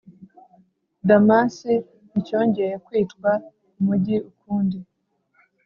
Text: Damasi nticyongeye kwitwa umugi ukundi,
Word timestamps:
Damasi 1.07 1.73
nticyongeye 2.09 2.75
kwitwa 2.85 3.31
umugi 3.79 4.15
ukundi, 4.31 4.77